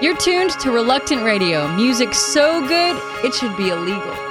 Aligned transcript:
You're 0.00 0.16
tuned 0.16 0.52
to 0.60 0.70
Reluctant 0.70 1.24
Radio. 1.24 1.66
Music 1.74 2.14
so 2.14 2.64
good, 2.68 2.96
it 3.24 3.34
should 3.34 3.56
be 3.56 3.70
illegal. 3.70 4.27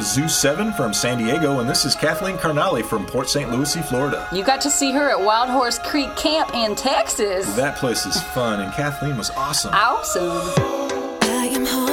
Zoo 0.00 0.28
7 0.28 0.72
from 0.72 0.94
San 0.94 1.18
Diego, 1.18 1.60
and 1.60 1.68
this 1.68 1.84
is 1.84 1.94
Kathleen 1.94 2.38
Carnally 2.38 2.82
from 2.82 3.04
Port 3.04 3.28
St. 3.28 3.50
Lucie, 3.50 3.82
Florida. 3.82 4.26
You 4.32 4.44
got 4.44 4.60
to 4.62 4.70
see 4.70 4.92
her 4.92 5.10
at 5.10 5.20
Wild 5.20 5.50
Horse 5.50 5.78
Creek 5.78 6.14
Camp 6.16 6.54
in 6.54 6.74
Texas. 6.74 7.54
That 7.56 7.76
place 7.76 8.06
is 8.06 8.22
fun, 8.22 8.60
and 8.60 8.72
Kathleen 8.72 9.16
was 9.16 9.30
awesome. 9.30 9.74
Awesome. 9.74 10.82
how 11.66 11.92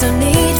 to 0.00 0.53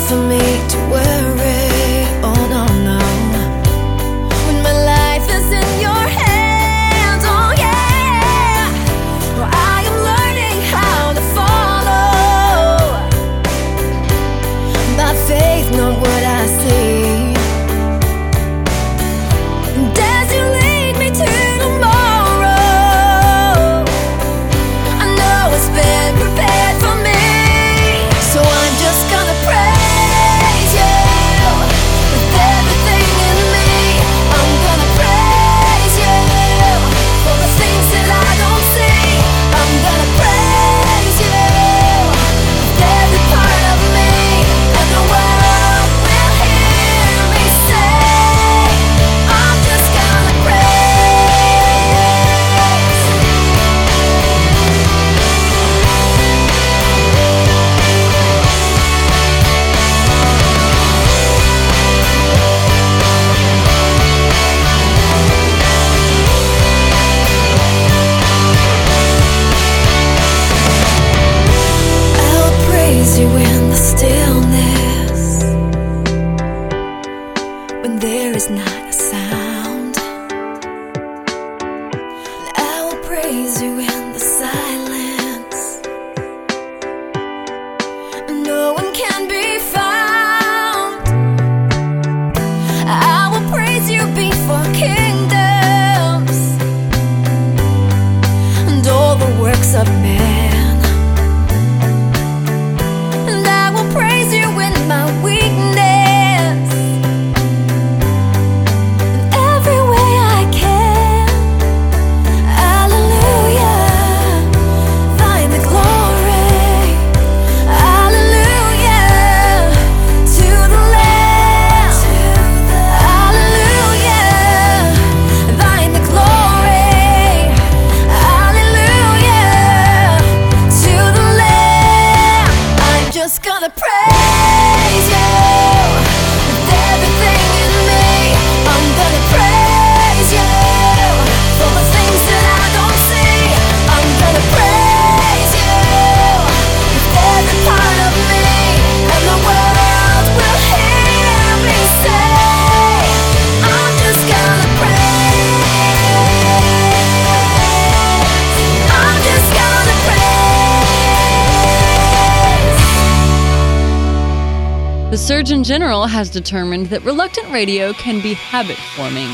Surgeon 165.16 165.62
General 165.62 166.06
has 166.06 166.28
determined 166.28 166.86
that 166.86 167.04
reluctant 167.04 167.48
radio 167.50 167.92
can 167.92 168.20
be 168.20 168.34
habit 168.34 168.76
forming. 168.96 169.30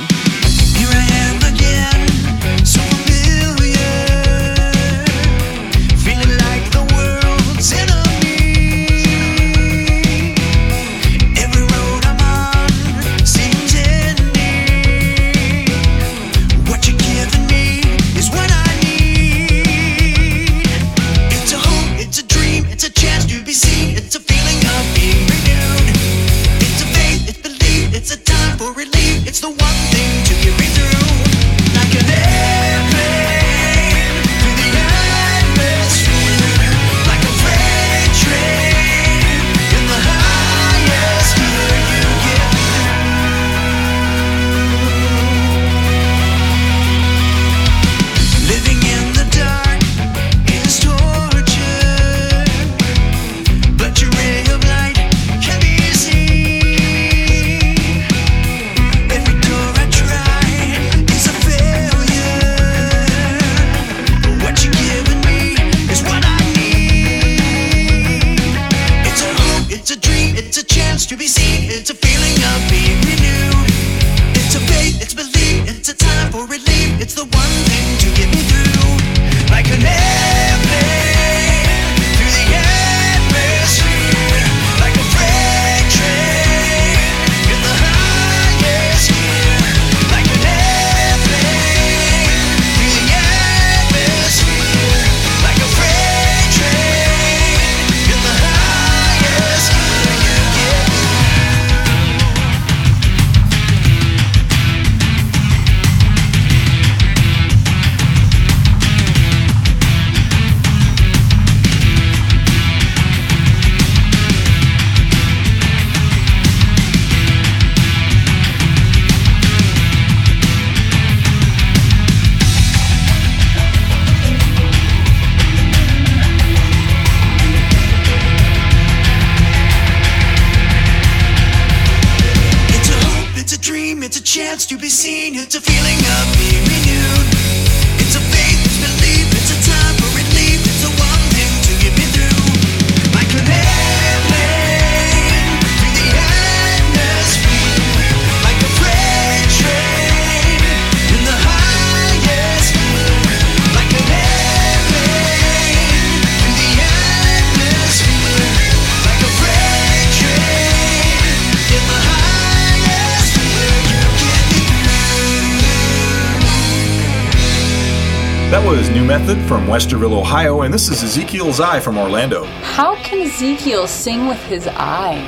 Method 168.70 169.48
from 169.48 169.67
Westerville, 169.67 170.12
Ohio, 170.17 170.62
and 170.62 170.72
this 170.72 170.89
is 170.89 171.03
Ezekiel's 171.03 171.58
Eye 171.58 171.81
from 171.81 171.98
Orlando. 171.98 172.44
How 172.62 172.94
can 173.03 173.19
Ezekiel 173.27 173.89
sing 173.89 174.29
with 174.29 174.39
his 174.44 174.69
eye? 174.69 175.19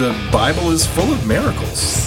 The 0.00 0.12
Bible 0.32 0.72
is 0.72 0.84
full 0.84 1.12
of 1.12 1.24
miracles. 1.24 2.03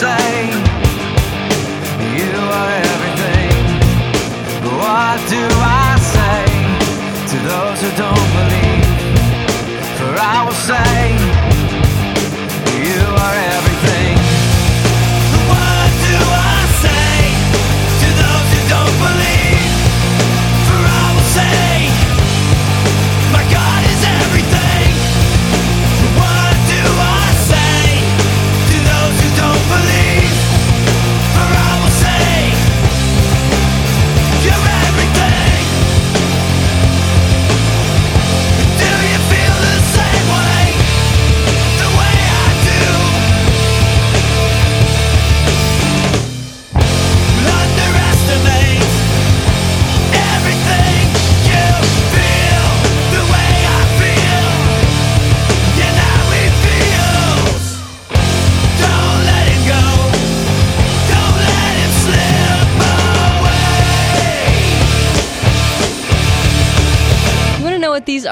Say, 0.00 0.46
You 2.16 2.32
are 2.58 2.72
everything. 2.92 3.56
What 4.80 5.18
do 5.28 5.44
I 5.60 5.90
say 6.16 6.42
to 7.30 7.36
those 7.50 7.78
who 7.82 7.90
don't 8.02 8.28
believe? 8.38 8.88
For 9.98 10.12
I 10.16 10.38
will 10.46 10.60
say, 10.70 11.00
You 12.80 13.00
are 13.24 13.34
everything. 13.34 13.59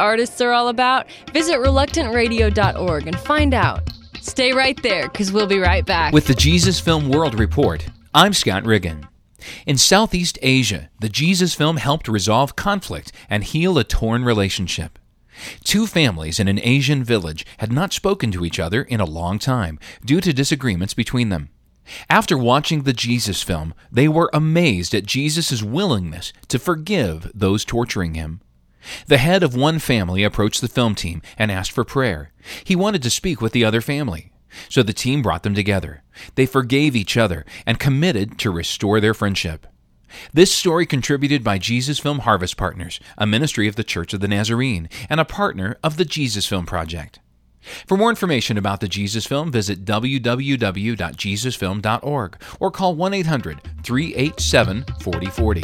Artists 0.09 0.41
are 0.41 0.53
all 0.53 0.69
about? 0.69 1.07
Visit 1.35 1.59
reluctantradio.org 1.59 3.07
and 3.07 3.19
find 3.21 3.53
out. 3.53 3.91
Stay 4.23 4.53
right 4.55 4.83
there, 4.83 5.09
because 5.11 5.31
we'll 5.31 5.47
be 5.47 5.59
right 5.59 5.85
back. 5.85 6.15
With 6.15 6.27
the 6.27 6.35
Jesus 6.35 6.81
Film 6.81 7.11
World 7.11 7.38
Report, 7.38 7.87
I'm 8.15 8.33
Scott 8.33 8.65
Riggin. 8.65 9.07
In 9.67 9.77
Southeast 9.77 10.38
Asia, 10.41 10.88
the 10.99 11.11
Jesus 11.11 11.55
Film 11.55 11.77
helped 11.77 12.09
resolve 12.09 12.57
conflict 12.57 13.12
and 13.29 13.45
heal 13.45 13.77
a 13.77 13.85
torn 13.85 14.25
relationship. 14.25 14.99
Two 15.62 15.87
families 15.87 16.41
in 16.41 16.49
an 16.49 16.59
Asian 16.62 17.05
village 17.05 17.45
had 17.59 17.71
not 17.71 17.93
spoken 17.93 18.33
to 18.33 18.47
each 18.47 18.59
other 18.59 18.83
in 18.83 19.00
a 19.00 19.05
long 19.05 19.38
time 19.38 19.79
due 20.05 20.23
to 20.23 20.33
disagreements 20.33 20.95
between 20.95 21.29
them. 21.29 21.50
After 22.09 22.37
watching 22.38 22.83
the 22.83 22.93
Jesus 22.95 23.43
film, 23.43 23.75
they 23.93 24.09
were 24.09 24.31
amazed 24.33 24.95
at 24.95 25.07
Jesus' 25.07 25.62
willingness 25.62 26.33
to 26.49 26.59
forgive 26.59 27.31
those 27.35 27.65
torturing 27.65 28.15
him. 28.15 28.41
The 29.07 29.19
head 29.19 29.43
of 29.43 29.55
one 29.55 29.79
family 29.79 30.25
approached 30.25 30.61
the 30.61 30.69
film 30.69 30.95
team 30.95 31.23
and 31.37 31.51
asked 31.51 31.73
for 31.73 31.85
prayer. 31.85 32.33
He 32.65 32.77
wanted 32.77 33.03
to 33.03 33.11
speak 33.11 33.41
with 33.41 33.53
the 33.53 33.65
other 33.65 33.81
family. 33.81 34.33
So 34.69 34.83
the 34.83 34.93
team 34.93 35.23
brought 35.23 35.43
them 35.43 35.55
together. 35.55 36.03
They 36.35 36.47
forgave 36.47 36.97
each 36.97 37.17
other 37.17 37.45
and 37.67 37.79
committed 37.79 38.39
to 38.39 38.51
restore 38.51 39.01
their 39.01 39.15
friendship. 39.15 39.67
This 40.33 40.55
story 40.55 40.87
contributed 40.87 41.45
by 41.45 41.59
Jesus 41.59 41.99
Film 41.99 42.21
Harvest 42.21 42.57
Partners, 42.57 42.99
a 43.19 43.27
ministry 43.27 43.69
of 43.69 43.77
the 43.77 43.85
Church 43.85 44.15
of 44.15 44.21
the 44.21 44.29
Nazarene 44.29 44.89
and 45.11 45.21
a 45.21 45.25
partner 45.25 45.77
of 45.83 45.99
the 45.99 46.07
Jesus 46.07 46.47
Film 46.47 46.65
Project. 46.67 47.21
For 47.87 47.99
more 47.99 48.11
information 48.11 48.57
about 48.57 48.81
the 48.81 48.89
Jesus 48.89 49.27
Film, 49.27 49.53
visit 49.53 49.85
www.jesusfilm.org 49.85 52.43
or 52.61 52.71
call 52.71 52.95
1 52.95 53.15
800 53.15 53.61
387 53.83 54.85
4040. 55.01 55.63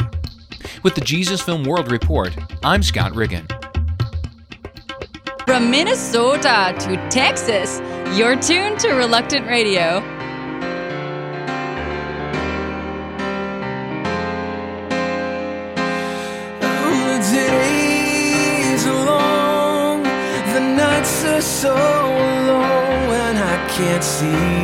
With 0.83 0.95
the 0.95 1.01
Jesus 1.01 1.41
Film 1.41 1.63
World 1.63 1.91
Report, 1.91 2.35
I'm 2.63 2.83
Scott 2.83 3.15
Riggin. 3.15 3.47
From 5.45 5.69
Minnesota 5.69 6.75
to 6.79 7.09
Texas, 7.09 7.79
you're 8.17 8.35
tuned 8.35 8.79
to 8.79 8.93
Reluctant 8.93 9.47
Radio. 9.47 10.01
The 17.15 17.31
days 17.31 18.85
are 18.85 19.05
long, 19.05 20.03
the 20.03 20.59
nights 20.59 21.23
are 21.25 21.41
so 21.41 21.75
long 21.75 23.07
when 23.07 23.37
I 23.37 23.67
can't 23.69 24.03
see 24.03 24.54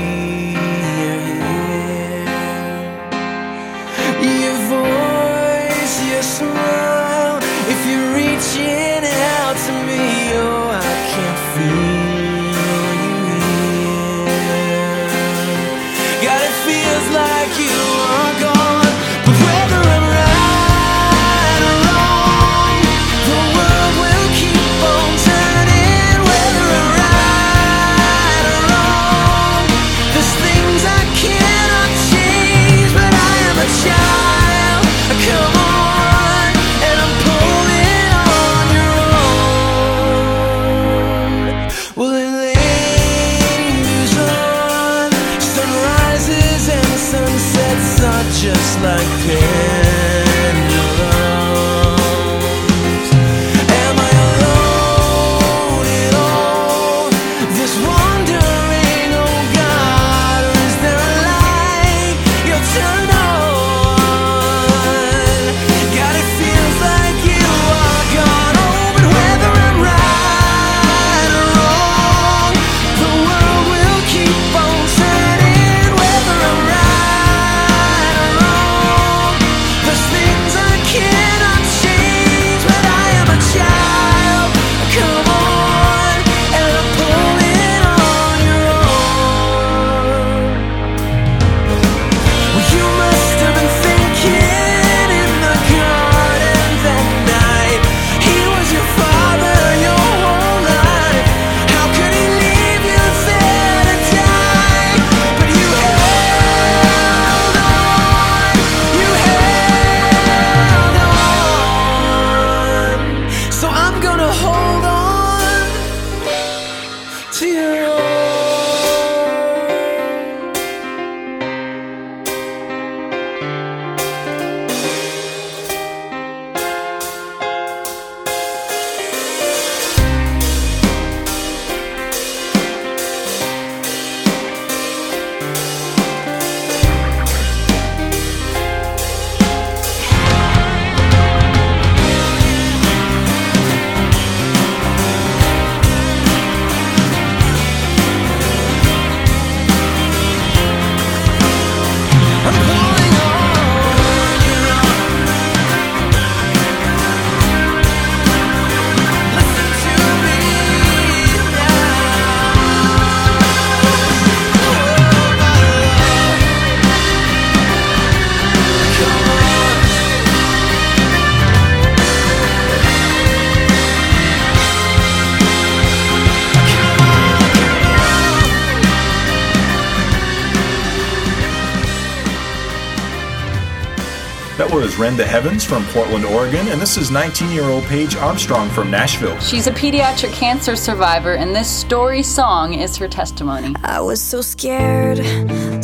Hour 184.72 184.84
is 184.84 184.96
Renda 184.96 185.26
Heavens 185.26 185.66
from 185.66 185.84
Portland, 185.88 186.24
Oregon, 186.24 186.66
and 186.70 186.82
this 186.82 186.96
is 186.96 187.12
19 187.12 187.52
year 187.52 187.66
old 187.66 187.84
Paige 187.86 188.16
Armstrong 188.16 188.70
from 188.70 188.90
Nashville. 188.90 189.38
She's 189.42 189.68
a 189.68 189.72
pediatric 189.72 190.32
cancer 190.32 190.78
survivor, 190.78 191.34
and 191.34 191.54
this 191.54 191.70
story 191.70 192.24
song 192.24 192.74
is 192.74 192.96
her 192.96 193.10
testimony. 193.10 193.76
I 193.84 194.00
was 194.00 194.22
so 194.22 194.40
scared, 194.40 195.18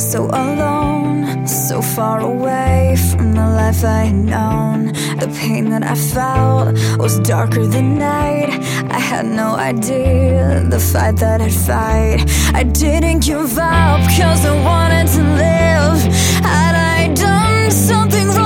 so 0.00 0.24
alone, 0.28 1.46
so 1.46 1.82
far 1.82 2.20
away 2.20 2.96
from 3.10 3.34
the 3.34 3.46
life 3.46 3.84
I 3.84 4.04
had 4.04 4.14
known. 4.14 4.86
The 5.18 5.36
pain 5.38 5.68
that 5.68 5.82
I 5.82 5.94
felt 5.94 6.74
was 6.98 7.20
darker 7.20 7.66
than 7.66 7.98
night. 7.98 8.48
I 8.90 8.98
had 8.98 9.26
no 9.26 9.54
idea 9.54 10.64
the 10.66 10.80
fight 10.80 11.16
that 11.16 11.42
I'd 11.42 11.52
fight. 11.52 12.24
I 12.54 12.62
didn't 12.62 13.20
give 13.20 13.58
up, 13.58 14.00
cause 14.16 14.46
I 14.46 14.54
wanted 14.64 15.08
to 15.08 15.22
live. 15.44 15.98
Had 16.42 16.74
I 16.74 17.12
done 17.12 17.70
something 17.70 18.37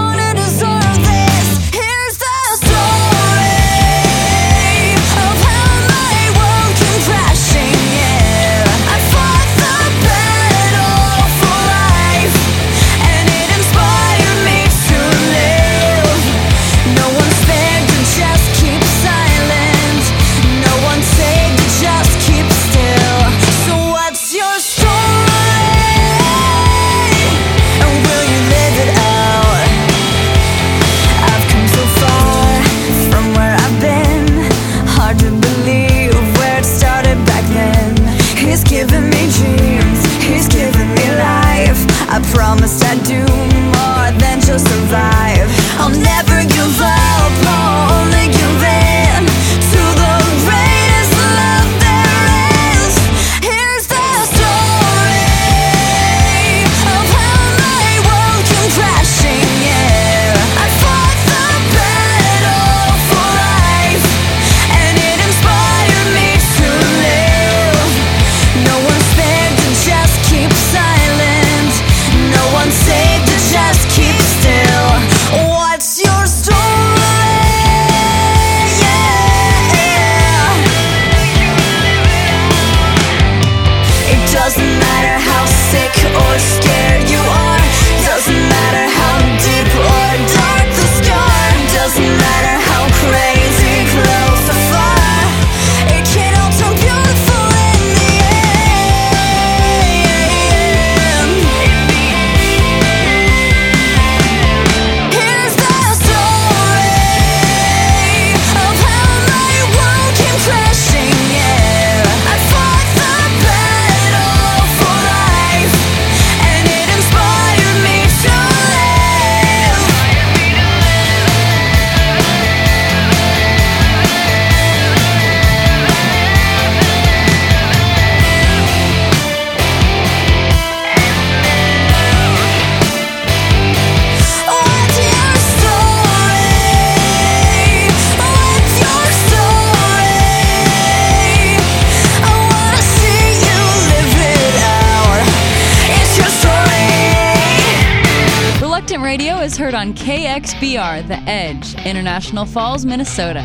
heard 149.57 149.75
on 149.75 149.93
KXBR 149.93 151.09
The 151.09 151.19
Edge, 151.31 151.75
International 151.85 152.47
Falls, 152.47 152.87
Minnesota. 152.87 153.45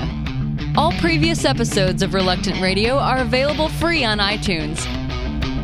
All 0.77 0.91
previous 0.99 1.43
episodes 1.43 2.01
of 2.01 2.13
Reluctant 2.13 2.61
Radio 2.61 2.97
are 2.97 3.17
available 3.17 3.67
free 3.67 4.03
on 4.03 4.19
iTunes. 4.19 4.85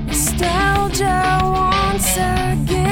Nostalgia 0.07 1.39
once 1.43 2.13
again. 2.13 2.82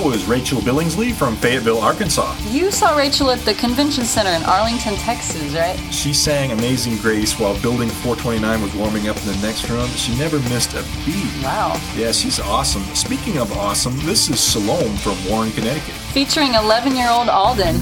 Show 0.00 0.12
is 0.12 0.24
Rachel 0.26 0.60
Billingsley 0.60 1.12
from 1.12 1.36
Fayetteville, 1.36 1.78
Arkansas. 1.78 2.36
You 2.48 2.70
saw 2.70 2.96
Rachel 2.96 3.30
at 3.30 3.40
the 3.40 3.54
convention 3.54 4.04
center 4.04 4.30
in 4.30 4.42
Arlington, 4.44 4.94
Texas, 4.96 5.54
right? 5.54 5.76
She 5.92 6.12
sang 6.12 6.52
Amazing 6.52 6.96
Grace 6.98 7.38
while 7.38 7.60
Building 7.60 7.88
429 7.88 8.62
was 8.62 8.74
warming 8.74 9.08
up 9.08 9.16
in 9.18 9.26
the 9.26 9.38
next 9.46 9.68
room. 9.68 9.88
She 9.90 10.16
never 10.18 10.38
missed 10.50 10.74
a 10.74 10.82
beat. 11.04 11.42
Wow. 11.42 11.80
Yeah, 11.96 12.12
she's 12.12 12.40
awesome. 12.40 12.82
Speaking 12.94 13.38
of 13.38 13.52
awesome, 13.56 13.96
this 14.00 14.28
is 14.28 14.40
Salome 14.40 14.96
from 14.98 15.16
Warren, 15.28 15.50
Connecticut. 15.52 15.94
Featuring 16.12 16.54
11 16.54 16.96
year 16.96 17.10
old 17.10 17.28
Alden. 17.28 17.76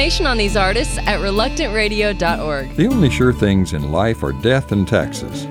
Information 0.00 0.26
on 0.26 0.38
these 0.38 0.56
artists 0.56 0.96
at 0.96 1.20
reluctantradio.org. 1.20 2.74
The 2.74 2.86
only 2.86 3.10
sure 3.10 3.34
things 3.34 3.74
in 3.74 3.92
life 3.92 4.22
are 4.22 4.32
death 4.32 4.72
and 4.72 4.88
taxes. 4.88 5.46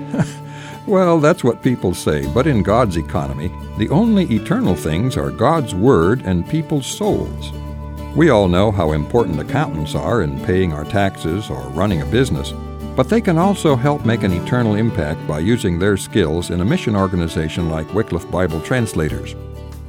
well, 0.88 1.20
that's 1.20 1.44
what 1.44 1.62
people 1.62 1.94
say, 1.94 2.26
but 2.34 2.48
in 2.48 2.64
God's 2.64 2.96
economy, 2.96 3.52
the 3.78 3.88
only 3.90 4.24
eternal 4.24 4.74
things 4.74 5.16
are 5.16 5.30
God's 5.30 5.72
Word 5.72 6.22
and 6.24 6.48
people's 6.48 6.84
souls. 6.84 7.52
We 8.16 8.30
all 8.30 8.48
know 8.48 8.72
how 8.72 8.90
important 8.90 9.38
accountants 9.38 9.94
are 9.94 10.22
in 10.22 10.44
paying 10.44 10.72
our 10.72 10.84
taxes 10.84 11.48
or 11.48 11.60
running 11.68 12.02
a 12.02 12.06
business, 12.06 12.50
but 12.96 13.08
they 13.08 13.20
can 13.20 13.38
also 13.38 13.76
help 13.76 14.04
make 14.04 14.24
an 14.24 14.32
eternal 14.32 14.74
impact 14.74 15.24
by 15.28 15.38
using 15.38 15.78
their 15.78 15.96
skills 15.96 16.50
in 16.50 16.60
a 16.60 16.64
mission 16.64 16.96
organization 16.96 17.70
like 17.70 17.94
Wycliffe 17.94 18.28
Bible 18.32 18.60
Translators. 18.62 19.36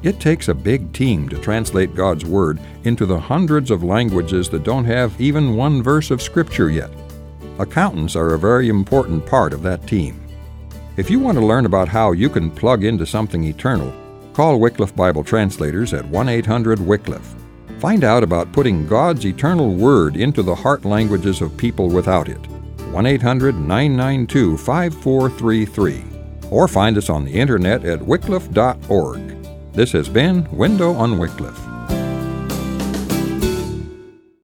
It 0.03 0.19
takes 0.19 0.47
a 0.47 0.55
big 0.55 0.93
team 0.93 1.29
to 1.29 1.37
translate 1.37 1.93
God's 1.93 2.25
Word 2.25 2.59
into 2.85 3.05
the 3.05 3.19
hundreds 3.19 3.69
of 3.69 3.83
languages 3.83 4.49
that 4.49 4.63
don't 4.63 4.85
have 4.85 5.19
even 5.21 5.55
one 5.55 5.83
verse 5.83 6.09
of 6.09 6.23
Scripture 6.23 6.71
yet. 6.71 6.89
Accountants 7.59 8.15
are 8.15 8.33
a 8.33 8.39
very 8.39 8.69
important 8.69 9.23
part 9.25 9.53
of 9.53 9.61
that 9.61 9.85
team. 9.85 10.19
If 10.97 11.11
you 11.11 11.19
want 11.19 11.37
to 11.37 11.45
learn 11.45 11.67
about 11.67 11.87
how 11.87 12.13
you 12.13 12.29
can 12.29 12.49
plug 12.49 12.83
into 12.83 13.05
something 13.05 13.43
eternal, 13.43 13.93
call 14.33 14.59
Wycliffe 14.59 14.95
Bible 14.95 15.23
Translators 15.23 15.93
at 15.93 16.05
1 16.05 16.29
800 16.29 16.79
Wycliffe. 16.79 17.35
Find 17.79 18.03
out 18.03 18.23
about 18.23 18.51
putting 18.53 18.87
God's 18.87 19.25
eternal 19.25 19.75
Word 19.75 20.15
into 20.15 20.41
the 20.41 20.55
heart 20.55 20.83
languages 20.83 21.41
of 21.41 21.55
people 21.57 21.89
without 21.89 22.27
it. 22.27 22.45
1 22.91 23.05
800 23.05 23.55
992 23.55 24.57
5433. 24.57 26.03
Or 26.49 26.67
find 26.67 26.97
us 26.97 27.09
on 27.09 27.23
the 27.23 27.31
internet 27.31 27.85
at 27.85 27.99
wycliffe.org. 27.99 29.40
This 29.73 29.93
has 29.93 30.09
been 30.09 30.45
Window 30.51 30.93
on 30.93 31.17
Wycliffe. 31.17 31.70